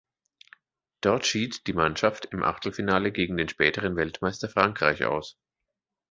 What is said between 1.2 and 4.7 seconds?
schied die Mannschaft im Achtelfinale gegen den späteren Weltmeister